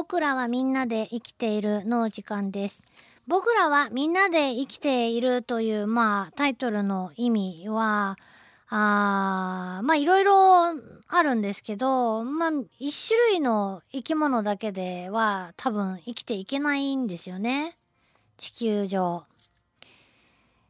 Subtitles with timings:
[0.00, 2.86] 僕らはみんなで生きているの時間です。
[3.26, 8.16] 僕らはみんなで生きているという、まあ、タイトルの意味は、
[8.68, 10.66] あまあいろいろ
[11.08, 17.76] あるんですけど、まあ一種類の生き物だけでは多分生きていけないんですよね。
[18.36, 19.24] 地球上。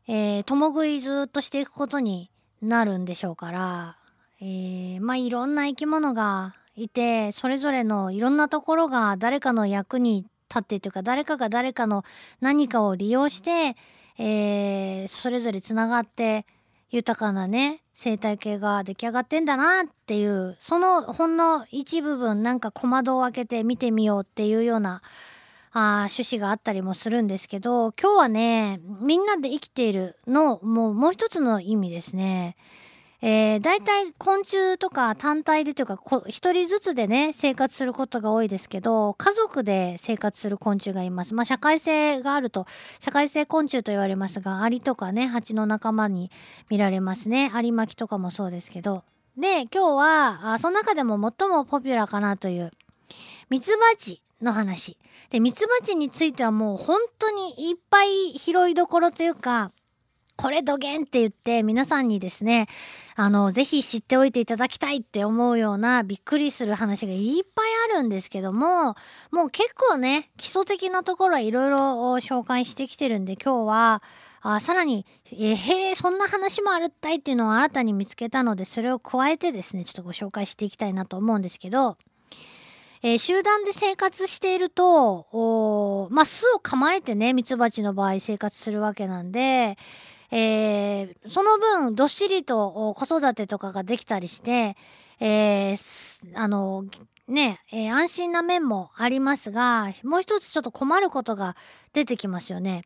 [0.07, 2.31] えー、共食いずっとしていくことに
[2.63, 3.99] なるんでしょうから、
[4.41, 12.05] えー、まあいろんな生き物がいて、それぞれのいろんなところが誰かの役に立ってというか、誰かが誰かの
[12.41, 13.77] 何かを利用して、
[14.19, 16.47] えー、それぞれつながって
[16.91, 25.03] 豊かなね、生態系が出来上がってんだなっていう、そのほんの一部分なんか小窓を開けて見てみようっていうような、
[25.73, 32.57] あ趣旨があったりもするんですけど、今日はね、みんなで生きているの、もうもう一つの意味ですね。
[33.21, 41.35] えー、大体昆虫とか単体でというか一人ずつでね生活することが多いですけど家族で生活する昆虫がいます。
[41.35, 42.67] まあ社会性があると
[43.01, 46.31] 社会性昆虫と言われますがアリとかね蜂の仲間に
[46.71, 47.51] 見られますね。
[47.53, 49.03] アリ巻きとかもそうですけど。
[49.37, 52.73] で今日はあその中でも最もポピュラーかなという
[53.51, 54.97] ミツバチの話。
[55.31, 59.73] でミツバチについてはもう本当にいっぱい拾いどころというか
[60.39, 62.69] これどげんって言って皆さんにですね、
[63.17, 68.95] あの、ぜひ知っておいていただきたいって思うようなびっくりする話がいっぱいあるんですけども、
[69.33, 71.79] もう結構ね、基礎的なところはいろいろ
[72.19, 74.03] 紹介してきてるんで今日は、
[74.41, 81.97] あさらに、えへえ、そんな話もあるったいっていうのを新たに見つけたので、それを加えてですね、ちょっとご紹介していきたいなと思うんですけど、
[83.03, 89.77] えー集団で生活していると、まあ、巣を構えてね、ミツバチの場合生活するわけなんで、
[90.31, 94.77] えーその分、どっしりと子育てとかができたりして、
[95.21, 96.85] えーあの、
[97.27, 101.57] ね、えー安心な面もありますが、もう一つちょっと困ることが
[101.93, 102.85] 出てきますよね。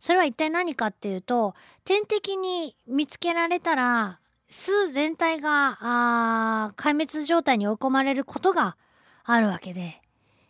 [0.00, 4.18] それは一体何かっていうと、天敵に見つけられたら、
[4.50, 8.76] 巣全体が、壊滅状態に追い込まれることが
[9.24, 10.01] あるわけで、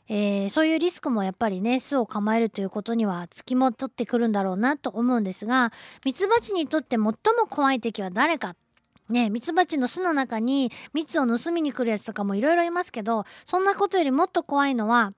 [0.09, 5.73] えーそういうリスクもやっぱりね巣を構えるということにはつきもとってくるんだろうなと思うんですが
[6.05, 7.15] ミツバチにとって最も
[7.49, 8.57] 怖い敵は誰か？
[9.09, 15.13] ねミツバチの巣の中に蜜を盗みに来るやつとかもいろいろいますけどそんなことよりもっと怖いのは、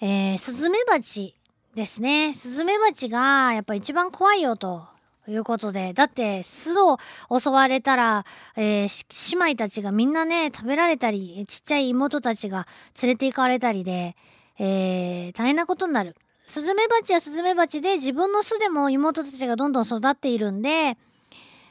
[0.00, 1.34] えースズメバチ
[1.74, 2.32] ですね。
[2.34, 4.86] スズメバチがやっぱ一番怖いよと
[5.24, 6.98] ということでだって巣を
[7.30, 8.26] 襲われたら、
[8.56, 12.66] えー姉妹たちがみんなね食べられたりちっちゃい妹たちが
[13.02, 14.16] 連れて行かれたりで、
[14.58, 16.14] えー大変なことになる。
[16.46, 20.98] スズメバチはスズメバチで自分の巣でも妹たちがどんどん育っているんで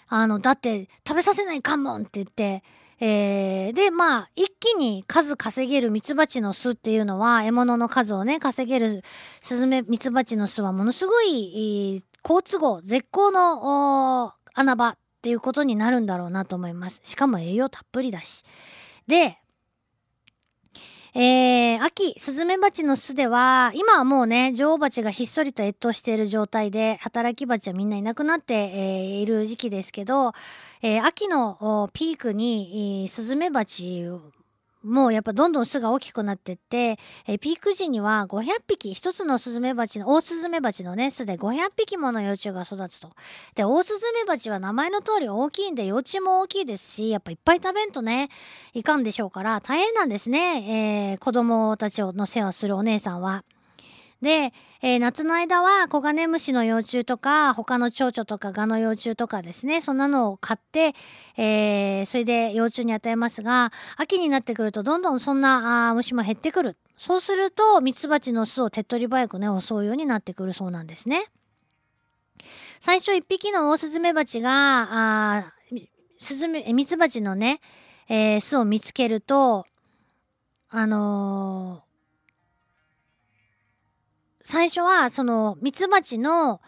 [0.08, 2.63] あのだって食べさせないかもんって言って、
[3.00, 9.03] えーでまあ一気に数稼げるミツバチの巣っていうのは獲物の数をね稼げる
[9.44, 17.01] スズメミツバチの巣はものすごい、えー好都合絶好の穴場っていうことになるんだろうなと思います。
[17.03, 18.44] しかも栄養たっぷりだし。
[19.07, 19.38] で
[21.16, 30.33] えー、秋、スズメバチの巣では、今はもうね、女王蜂がひっそりと越冬している状態で、働き蜂はみんないなくなって、えーいる時期ですけど、
[30.81, 34.07] えー秋のピークに、スズメバチ
[34.83, 43.11] もうやっぱどんどん巣が大きくなってって、えピーク時には500匹、一つのスズメバチの、オオスズメバチのね、巣で500匹もの幼虫が育つと。
[43.55, 48.29] で、オオスズメバチは名前の通り大きいんで、幼虫も大きいですし、やっぱいっぱい食べんとね、
[48.73, 53.44] いかんでしょうから、大変なんですね、えー子供たちの世話するお姉さんは。
[54.23, 60.95] で、えー夏の間はコガネムシの幼虫とか他の蝶々とかガの幼虫とかですねそんなのを買って、
[61.38, 71.28] えーそれで幼虫に与えますが秋になってくるとどんどんそんなあ虫も減ってくるそうするとミツバチの巣を手っ取り早くね襲うようになってくるそうなんですね。
[72.79, 74.88] 最初一匹のオオスズメバチが
[75.39, 75.53] あ
[76.17, 77.62] スズメミツバチのね、
[78.09, 79.66] えー巣を見つけると
[80.69, 81.93] あのー
[84.44, 86.62] 最初はそのミツバチの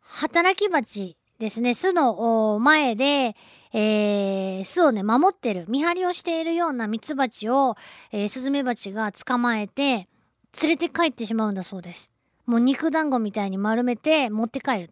[0.00, 3.36] 働き蜂ですね巣の前で、
[3.72, 7.76] えー巣をね守ってる見張りをしているようなミツバチを、
[8.12, 10.08] えースズメバチが捕まえて
[10.62, 12.12] 連れて帰ってしまうんだそうです。
[12.46, 14.90] もう肉団子みたいに丸めて持って帰る。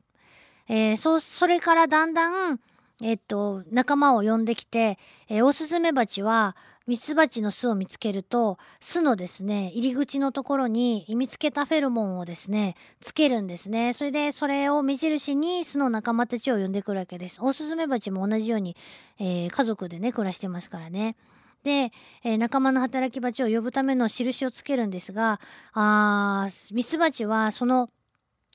[0.69, 2.61] えーそそれからだんだん
[3.01, 4.99] えっと仲間を呼んできて、
[5.29, 6.57] えオスズメバチは
[6.87, 13.93] ミツバチの巣を見つけると巣のですね入り口のところに見つけたフェロモンをですねつけるんですね。
[13.93, 17.39] それでそれを目印に巣の仲間たちを呼んでくるわけです。
[17.41, 18.77] オオスズメバチも同じように、
[19.19, 21.17] えー家族でね暮らしてますからね。
[21.63, 21.93] で、
[22.25, 25.41] えー、仲間の働き蜂を呼ぶための印をつけるんですが
[25.73, 27.89] あミツバチはその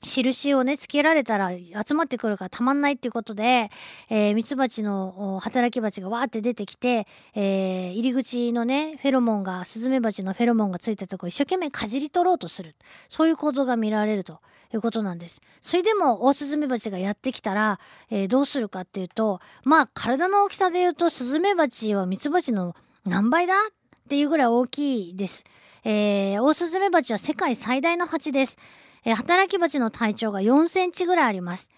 [0.02, 3.70] 印をねつけられたら集まってくるからたまんないっていうことで、
[4.08, 12.76] えー、ミツバチの働き蜂がわーって出てきて、えー、入り口のねフェロモンがスズメバチのフェロモンがついたとこ一生懸命かじり取ろうとする
[13.08, 14.40] そういう行動が見られると
[14.72, 15.40] いうことなんです。
[15.62, 17.80] それでもオオスズメバチがやってきたら、
[18.10, 23.54] えー、どうするかっていうとまあ体の大きさで言うとスズメバチはミツバチの何倍だ？
[23.54, 25.44] っていうぐらい大きいです。
[25.84, 28.58] えー、オオスズメバチは世界最大の蜂です。
[29.04, 31.70] えー、働き蜂の体長が4センチぐらいあります。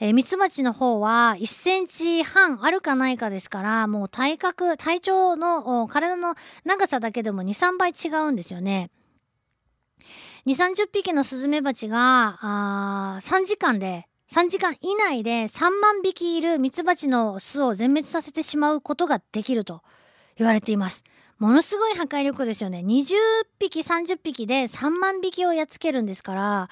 [0.00, 6.34] えー、ミツバチの方は1センチ半あるかないかですから、もう体格、体長の体の
[6.64, 8.90] 長さだけでも2、3倍違うんですよね。
[10.46, 19.82] 2、30匹のスズメバチが、あ3時間で、3時間以内で3万匹いるミツバチの巣を全滅させてしまうことができると
[20.36, 21.04] 言われています。
[21.42, 22.84] ものすごい破壊力ですよね。
[22.86, 23.16] 20
[23.58, 26.70] 匹、30匹で3万匹をやっつけるんですから、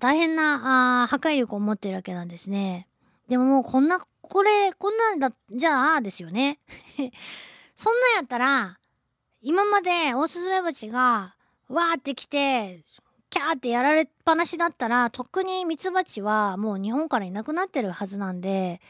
[0.00, 2.88] 大変なあ破壊力を持ってるわけなんですね。
[3.28, 6.58] でももうこんな、これ、こんなんだ、じゃあ、ですよね。
[7.76, 8.80] そんなんやったら、
[9.40, 11.36] 今までオオスズメバチが、
[11.68, 12.82] わーって来て、
[13.30, 18.80] キャーってやられっぱなしだったら、とっくにミツバチはもう日本からいなくなってるはずなんで、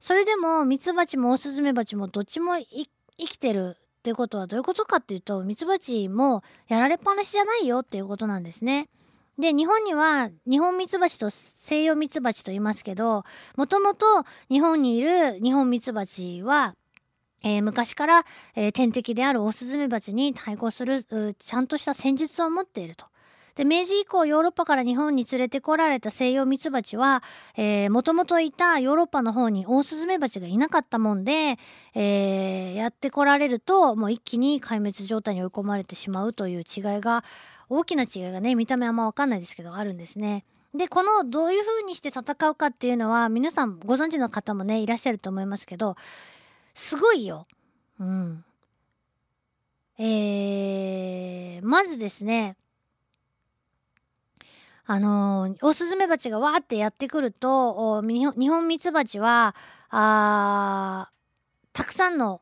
[0.00, 2.86] それでもミツバチもオオスズメバチもどっちも生
[3.16, 3.76] きてる
[4.08, 8.88] っていうことはどういうことかっていうとミツバチもやられっぱなしじゃないよっていうことなんですね。
[9.38, 13.24] で日本には日本ミツバチと西洋ミツバチと言いますけど
[13.56, 16.74] もともと日本にいる日本ミツバチは
[17.44, 18.26] えー、昔から、
[18.56, 21.04] えー、天敵であるオオスズメバチに対抗する
[21.38, 23.06] ちゃんとした戦術を持っていると。
[23.58, 27.24] で明治以降ヨーロッパから日本に連れてこられた西洋ミツバチは
[27.90, 31.58] もともといたヨーロッパの方にオオスズメバチがいなかったもんで、
[31.92, 36.64] えー、やってこられるともう一気に壊滅状態に追い込まれてしまうという違い
[37.00, 37.24] が
[37.68, 40.44] 大きな違いがね見た目あんま分かんないですけどあるんですね。
[40.72, 45.96] でこのどういう風にして戦うかっていうのは皆さんご存知の方もねいらっしゃると思いますけど
[46.74, 47.48] すごいよ。
[47.98, 48.44] うん。
[49.98, 52.56] えー、まずですね
[54.90, 59.54] あの、オスズメバチがわーってやってくると日本ミツバチは
[59.90, 61.10] あ
[61.74, 62.40] たくさんの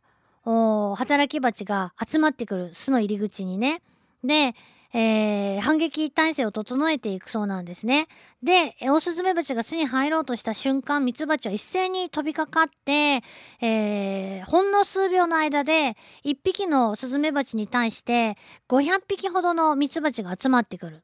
[0.96, 3.82] 働き蜂が集まってくる巣の入り口にね。
[4.22, 4.54] で、
[4.94, 8.06] えー、反撃態勢を整えていくそうなんですね。
[8.44, 13.25] で、オオスズメバチが巣に入ろうとした瞬間、ミツバチは一斉に飛びかかって、
[13.60, 18.38] えー、ほんの数秒の間で、1匹のスズメバチに対して
[18.69, 21.02] 500匹ほどのミツバチが集まってくる。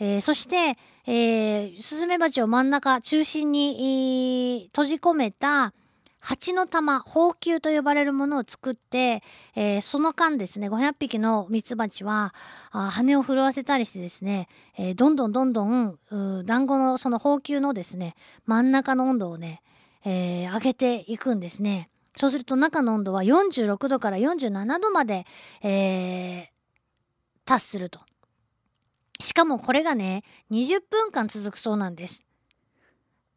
[0.00, 5.74] えー、そして、えー、スズメバチを真ん中中心に、閉じ込めた
[6.20, 9.22] 蜂の玉宝球と呼ばれるものを作って、
[9.54, 12.34] えー、その間ですね500匹のミツバチは
[12.70, 15.98] あ羽を震わせたりしてですね、えー、どんどんどんどん
[16.44, 18.14] 団子のその宝球のですね
[18.44, 19.62] 真ん中の温度をね、
[20.04, 21.88] えー、上げていくんですね。
[22.16, 25.26] そうすると中の温度は46度から47度まで、
[25.62, 26.46] えー、
[27.46, 28.00] 達すると。
[29.20, 32.24] しかもこれがね、20分間続くそうなんです。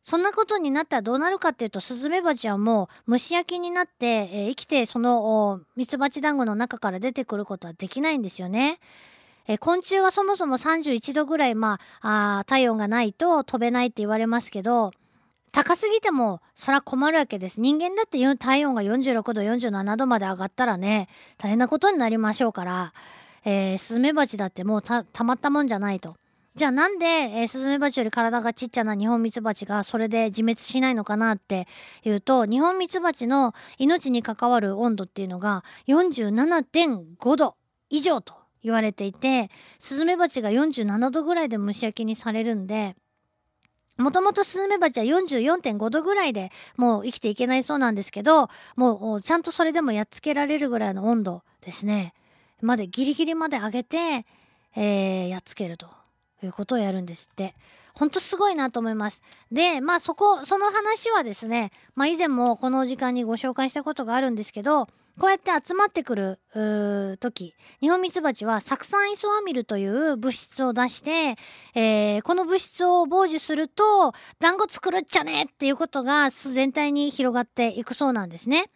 [0.04, 8.80] そんなことになったらどうなるかっていうと、スズメバチはもう蒸し焼きになって、えー、生きてそのミツバチ団子の中から出てくることはできないんですよね。
[9.48, 14.92] えー、昆虫はそもそも31度ぐらい、まあ、あ体温がないと飛べないって言われますけど、
[15.54, 17.62] 高すぎてもそら困るわけです。
[17.62, 22.94] 人間だって体温が46度、47度まで上がったらね、大変なことになりましょうから。
[23.46, 26.16] えー、スズメバチだってもうたまったもんじゃないと。
[26.56, 31.68] じゃあなんで、えー、スズメバチより体がちっちゃなニホンミツバチがそれで自滅しないのかなって
[32.04, 37.56] いうとニホンミツバチの命に関わる温度っていうのが47.5度
[37.90, 42.96] 以上と言われていてスズメバチが47度ぐらいで蒸し焼きにされるんで
[43.98, 52.14] もともとスズメバチは44.5度ぐらいでもう生きていけないそうなんですけどもうちゃんとそれでもやっつけられるぐらいの温度ですね。
[52.64, 54.26] までギリギリまで上げて、
[54.76, 55.88] えー、やっつけると
[56.44, 57.56] いうことをやるんですって。
[57.94, 59.22] ほんとすごいなと思います。
[59.52, 64.88] で、まあそこ、その話はですね、まあ以前もこの時間にご紹介したことがあるんですけど、
[65.20, 66.40] こうやって集まってくる
[67.20, 71.38] 時、ニホンミツバチは酢酸イソアミルという物質を出して、
[71.76, 78.72] えー、この物質を傍受すると、団子作るっちゃねっていうことが全体に広がっていくそうなんですね。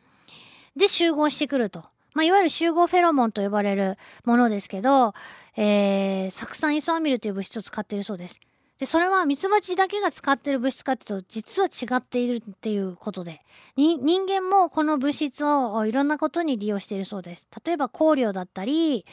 [0.75, 1.85] で、集合してくると。
[2.17, 3.95] まあ、いわゆる集合フェロモンと呼ばれる
[4.25, 5.13] ものですけど、
[5.55, 8.39] えー、酢酸イソアミルという物質を使っているそうです。
[8.79, 13.41] で、それはミツバチだけが使ってる物質かっていうと、実は違っているっていうことで、
[13.75, 17.47] 人間もこの物質をいろんなことに利用しているそうです。
[17.63, 19.05] 例えば香料だったり、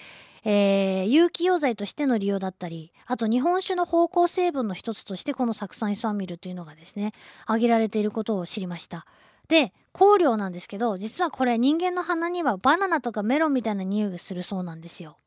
[0.44, 7.12] えー、有機溶剤としての利用だったり、あと日本酒の芳香成分の一つとしてこの酢酸イソアミルというのがですね、
[7.44, 9.04] 挙げられていることを知りました。
[9.48, 15.18] で、香料なんですけど、実はこれ人間の鼻にはバナナとかメロンみたいな匂いがするそうなんですよ。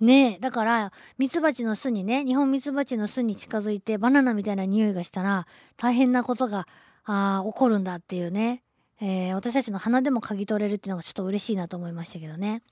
[0.00, 6.66] ねえ、だから、ミツバチの巣にね、日本ミツバチの巣に近づいてバナナみたいな匂いがしたら、大変なことが、
[7.04, 8.62] あ起こるんだっていうね、
[9.00, 12.62] えー、私たちの鼻でも嗅ぎ取れるっていうのがちょっと嬉しいなと思いましたけどね。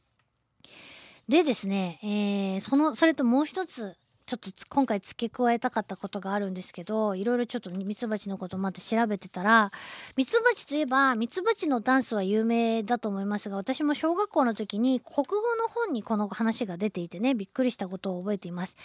[1.28, 9.73] でですね、えー、その、それともう一つ、ちょっと今回付け加えたかったことがあるんですけど、いろいろちょっとミツバチのことまた調べてたら、
[10.17, 18.76] ミツバチといえば、ミツバチのダンスは有名だと思いますが、私も小学校の時に国語の本にこの話が出ていてね、びっくりしたことを覚えています。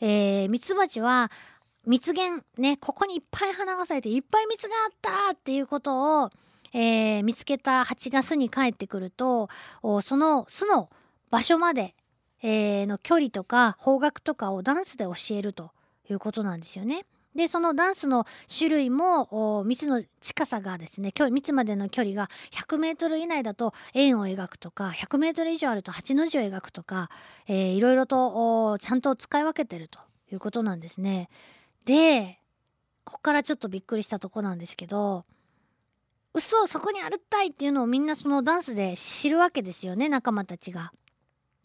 [0.00, 1.30] えー、ミツバチは、
[1.86, 6.30] 蜜源、ね、ここにいっぱい花が咲いていっぱい蜜があったっていうことを、
[6.72, 9.48] えー、見つけた蜂が巣に帰ってくると、
[10.02, 10.88] その巣の
[11.30, 11.94] 場所まで、
[12.46, 15.70] えー、の距離とか方角とかをダンスで教えると
[16.10, 17.06] いうことなんですよね。
[17.34, 27.10] でそのダンスの種類も蜜の近さがですね蜜までの距離が 100m 以内だと円を描くとか 100m 以上あると8の字を描くとか、
[27.48, 29.98] えー、いろいろとちゃんと使い分けてると
[30.30, 31.28] いうことなんですね。
[31.86, 32.38] で
[33.04, 35.24] ここからちょっとびっくりしたとこなんですけど
[36.34, 40.92] 嘘そこにあるたいっていうのをみんなそのダンスで知るわけですよね仲間たちが。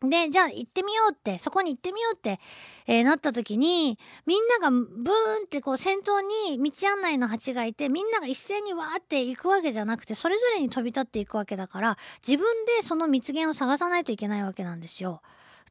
[0.01, 2.39] で、じゃあ行ってみようって、そこに行ってみようって、
[2.87, 4.87] えー、なった時に、みんながブーン
[5.45, 15.21] ってこう先頭に道案内の蜂がいて、みんなが一斉にわーって行くわけじゃなくて、それぞれに飛び立っていくわけだから、自分でその蜜源を探さないといけないわけなんですよ。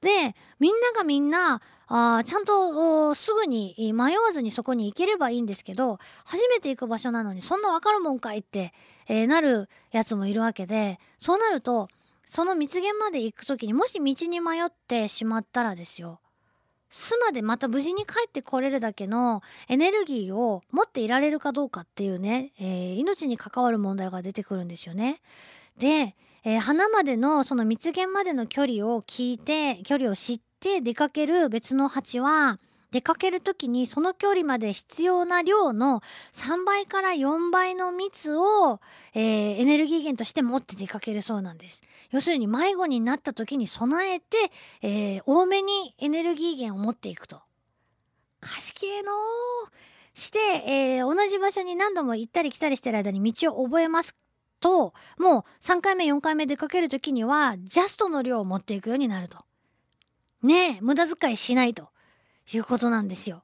[0.01, 8.75] で、みんながみんな、あちゃんとすぐに迷わずにそこに行ければいいんですけど、初めて行く場所なのにそんなわかるもんかいって、
[9.09, 11.89] えー、なるやつもいるわけで、そうなると、
[12.29, 16.21] その蜜源まで行く時にもし道に迷ってしまったらですよ
[16.91, 25.23] 巣までまた無事に帰ってこれるだけのエネルギーを持っていられるかどうかっていうね、えー、命に関わる問題が出てくるんですよね。
[25.79, 32.59] で、えー、花までのその蜜源までの距離を聞いて距離を知って出かける別の蜂は
[32.91, 36.03] 出かける時にその距離まで必要な量の
[36.33, 38.81] 3倍から4倍の蜜を、
[39.15, 41.83] えー、エネルギー源として持って出かけるそうなんです。
[42.11, 44.37] 要するに迷子になった時に備えて、
[44.81, 47.43] えー、多めにエネルギー源を持っていくと。
[48.41, 49.13] 賢えの
[50.15, 54.15] して、えー、同じ場所に何度も行ったり来たりしてる間に道を覚えます
[54.61, 59.39] ともう3回目4回目出かける時にはジャストの量を持っていくようになると。
[60.43, 61.91] ねえ無駄遣いしないと。
[62.53, 63.43] いうことなんですよ。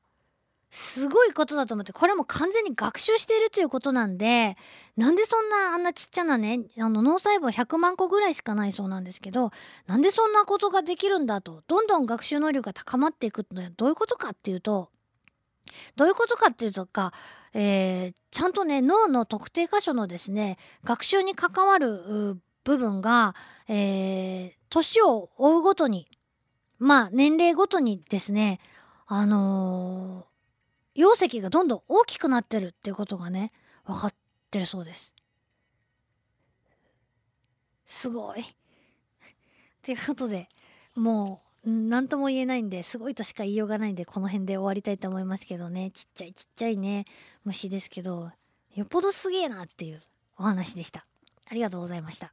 [0.75, 4.57] すごいことだと思ってこれも完全に学習しているということなんで
[4.97, 9.53] なんでそんなあんなちっちゃなねあの脳細胞100万個ぐらいしかないそうなんですけど
[9.87, 14.91] なんでそんなことができるんだとどんどん学習能力が高まっていくのはどういうことかっていうと
[15.95, 17.13] どういうことかっていうとか、
[17.53, 23.37] えー、ちゃんとね脳の特定箇所のですね学習に関わる部分が、
[23.69, 26.09] えー、年を追うごとに
[26.81, 28.59] まあ年齢ごとにですね
[29.07, 33.53] あのー、容積がどんどん大きくなってるっていうことがね
[33.85, 34.15] 分かっ
[34.51, 35.13] てるそうです。
[37.85, 38.45] すごい。
[39.83, 40.49] ということで
[40.95, 47.05] もう何とも言えないんですごいとしか言いようがないんでこの辺で終わりたいと思いますけどねちっちゃいちっちゃいね
[47.45, 48.33] 虫ですけど
[48.75, 50.03] よっぽどすげえなっていう
[50.37, 51.07] お話でした。
[51.47, 52.33] ありがとうございました。